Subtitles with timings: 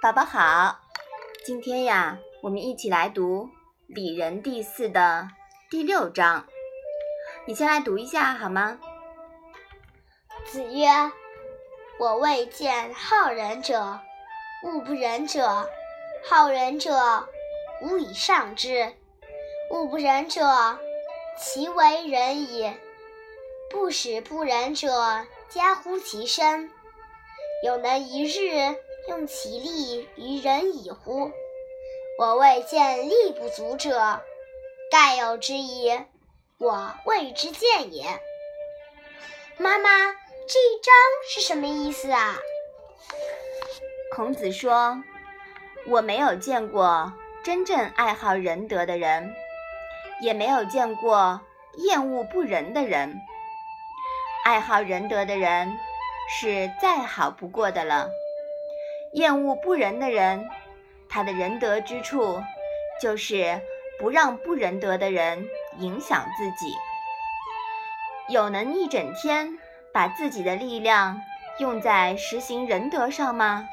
[0.00, 0.80] 宝宝好，
[1.44, 3.46] 今天呀，我们一起来读
[3.86, 5.28] 《礼仁》第四的
[5.70, 6.46] 第六章。
[7.46, 8.78] 你先来读一下好吗？
[10.44, 10.88] 子曰
[11.98, 14.00] ：“我未见好仁者，
[14.64, 15.68] 恶不仁者。
[16.28, 17.26] 好仁者，
[17.80, 18.92] 无以上之；
[19.70, 20.78] 恶不仁者，
[21.38, 22.74] 其为仁矣。
[23.70, 26.70] 不使不仁者，加乎其身。
[27.62, 28.76] 有能一日。”
[29.08, 31.30] 用其力于人矣乎？
[32.18, 34.22] 我未见力不足者，
[34.90, 35.92] 盖有之矣，
[36.58, 38.04] 我未之见也。
[39.58, 39.90] 妈妈，
[40.48, 40.94] 这一章
[41.28, 42.36] 是什么意思啊？
[44.14, 45.02] 孔子说
[45.86, 49.34] ：“我没有见过真正爱好仁德的人，
[50.22, 51.40] 也没有见过
[51.76, 53.14] 厌恶不仁的人。
[54.44, 55.76] 爱好仁德的人，
[56.30, 58.08] 是再好不过的了。”
[59.14, 60.44] 厌恶不仁的人，
[61.08, 62.42] 他的仁德之处，
[63.00, 63.60] 就是
[63.98, 65.48] 不让不仁德的人
[65.78, 66.74] 影响自己。
[68.28, 69.56] 有能一整天
[69.92, 71.20] 把自己的力量
[71.58, 73.68] 用在实行仁德上吗？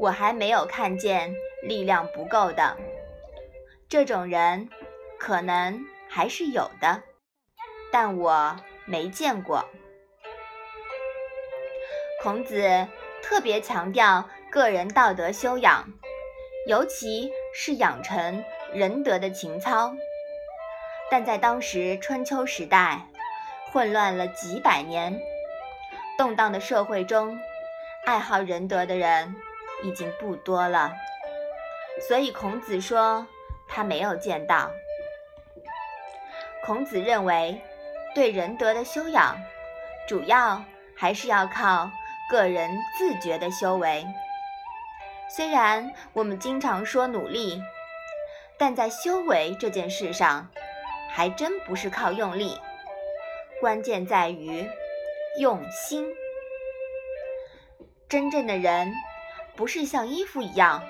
[0.00, 1.32] 我还没有看见
[1.62, 2.76] 力量不够的。
[3.88, 4.68] 这种人
[5.20, 7.00] 可能还是有的，
[7.92, 9.64] 但我没见过。
[12.20, 12.88] 孔子。
[13.22, 15.88] 特别强调个人道德修养，
[16.66, 19.94] 尤其是养成仁德的情操。
[21.10, 23.06] 但在当时春秋时代，
[23.70, 25.18] 混乱了几百年、
[26.18, 27.38] 动荡的社会中，
[28.04, 29.34] 爱好仁德的人
[29.82, 30.92] 已经不多了。
[32.08, 33.26] 所以孔子说
[33.68, 34.70] 他没有见到。
[36.64, 37.60] 孔子认为，
[38.14, 39.36] 对仁德的修养，
[40.06, 40.62] 主要
[40.96, 41.90] 还是要靠。
[42.30, 44.06] 个人自觉的修为，
[45.28, 47.62] 虽然我们经常说努力，
[48.58, 50.48] 但在修为这件事上，
[51.10, 52.58] 还真不是靠用力，
[53.60, 54.66] 关键在于
[55.38, 56.06] 用心。
[58.08, 58.92] 真正的人，
[59.56, 60.82] 不是像衣服一样，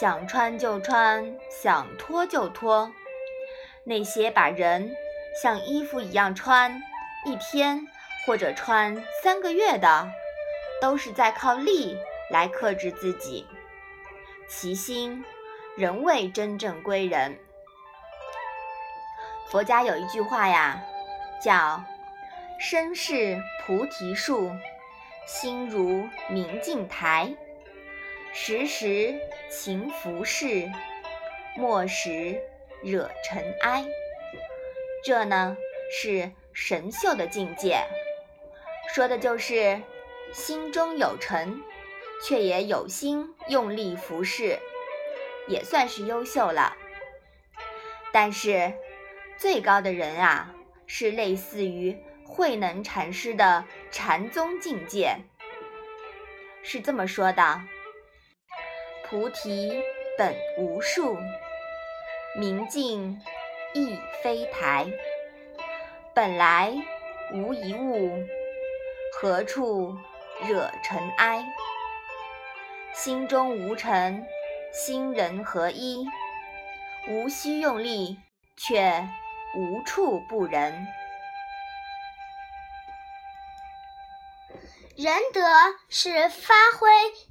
[0.00, 2.92] 想穿就穿，想脱就脱。
[3.84, 4.94] 那些把人
[5.42, 6.80] 像衣服一样穿
[7.24, 7.84] 一天
[8.24, 10.08] 或者穿三个月的。
[10.82, 11.96] 都是在靠力
[12.28, 13.46] 来克制自己，
[14.48, 15.24] 其心
[15.76, 17.38] 仍未真正归人。
[19.48, 20.82] 佛家有一句话呀，
[21.40, 21.84] 叫
[22.58, 24.50] “身是菩提树，
[25.24, 27.32] 心如明镜台，
[28.32, 29.14] 时时
[29.48, 30.68] 勤拂拭，
[31.54, 32.42] 莫使
[32.82, 33.86] 惹尘埃”。
[35.04, 35.56] 这呢
[35.92, 37.84] 是神秀的境界，
[38.92, 39.80] 说的就是。
[40.32, 41.62] 心中有尘，
[42.24, 44.58] 却也有心用力服侍，
[45.46, 46.76] 也算是优秀了。
[48.12, 48.72] 但是，
[49.36, 50.54] 最高的人啊，
[50.86, 55.16] 是类似于慧能禅师的禅宗境界，
[56.62, 57.60] 是这么说的
[59.04, 59.82] ：“菩提
[60.16, 61.18] 本无树，
[62.38, 63.20] 明镜
[63.74, 64.86] 亦非台，
[66.14, 66.74] 本来
[67.34, 68.22] 无一物，
[69.14, 69.94] 何处？”
[70.46, 71.44] 惹尘埃，
[72.94, 74.26] 心中无尘，
[74.72, 76.06] 心人合一，
[77.08, 78.18] 无需用力，
[78.56, 79.08] 却
[79.56, 80.86] 无处不仁。
[84.96, 85.40] 仁德
[85.88, 86.88] 是发挥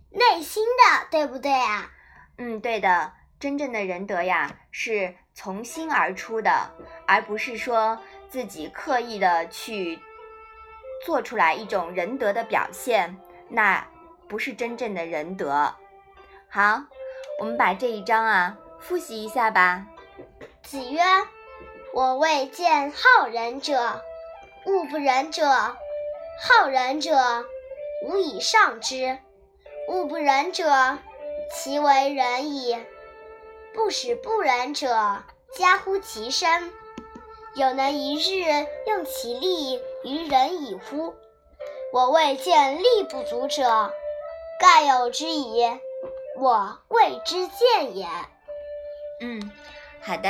[0.10, 1.92] 内心的，对不对啊？
[2.38, 3.14] 嗯，对的。
[3.40, 6.72] 真正的仁德呀，是从心而出的，
[7.08, 10.00] 而不是说自己刻意的去。
[11.06, 13.18] 做出来一种仁德的表现，
[13.50, 13.88] 那
[14.28, 15.74] 不是真正的仁德。
[16.50, 16.84] 好，
[17.40, 19.86] 我们把这一章啊复习一下吧。
[20.64, 21.02] 子曰
[21.94, 24.02] ：“我未见好仁者，
[24.66, 25.46] 恶不仁者。
[25.48, 27.46] 好仁者，
[28.06, 29.18] 无以上之；
[29.88, 30.98] 恶不仁者，
[31.54, 32.78] 其为仁矣。
[33.74, 35.24] 不使不仁者，
[35.58, 36.72] 加乎其身。
[37.56, 41.14] 有能一日用其力。”于人矣乎？
[41.94, 43.92] 我未见力不足者，
[44.60, 45.64] 盖有之矣，
[46.38, 48.08] 我未之见也。
[49.20, 49.52] 嗯，
[50.02, 50.30] 好的，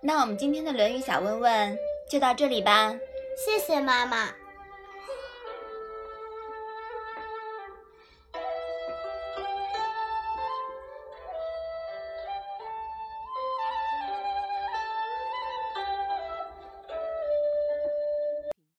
[0.00, 1.78] 那我们今天的《论语》小问问
[2.08, 2.94] 就到这里吧。
[3.36, 4.30] 谢谢妈妈。